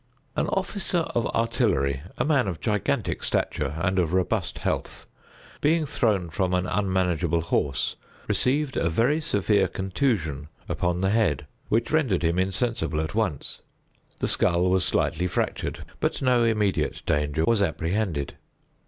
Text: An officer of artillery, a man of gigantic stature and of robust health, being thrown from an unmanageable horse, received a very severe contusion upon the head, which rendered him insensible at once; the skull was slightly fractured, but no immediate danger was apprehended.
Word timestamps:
An 0.35 0.47
officer 0.47 1.01
of 1.13 1.27
artillery, 1.27 2.01
a 2.17 2.25
man 2.25 2.47
of 2.47 2.59
gigantic 2.59 3.23
stature 3.23 3.75
and 3.79 3.99
of 3.99 4.13
robust 4.13 4.57
health, 4.57 5.05
being 5.61 5.85
thrown 5.85 6.31
from 6.31 6.55
an 6.55 6.65
unmanageable 6.65 7.41
horse, 7.41 7.97
received 8.27 8.75
a 8.75 8.89
very 8.89 9.21
severe 9.21 9.67
contusion 9.67 10.47
upon 10.67 11.01
the 11.01 11.11
head, 11.11 11.45
which 11.69 11.91
rendered 11.91 12.23
him 12.23 12.39
insensible 12.39 12.99
at 12.99 13.13
once; 13.13 13.61
the 14.17 14.27
skull 14.27 14.71
was 14.71 14.83
slightly 14.83 15.27
fractured, 15.27 15.85
but 15.99 16.19
no 16.19 16.43
immediate 16.43 17.03
danger 17.05 17.45
was 17.45 17.61
apprehended. 17.61 18.33